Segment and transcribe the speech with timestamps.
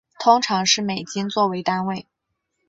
[0.17, 2.07] 通常是美金做为单位。